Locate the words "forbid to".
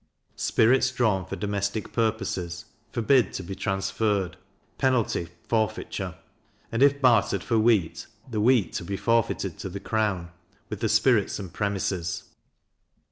2.91-3.43